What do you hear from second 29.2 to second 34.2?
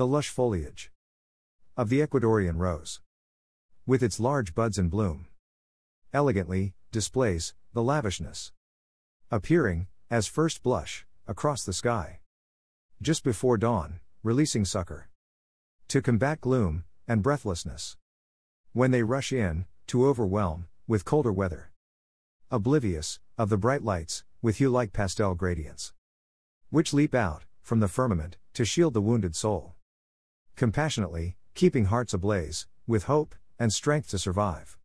soul. Compassionately, keeping hearts ablaze with hope and strength to